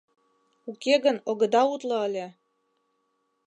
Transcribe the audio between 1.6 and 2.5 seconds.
утло ыле.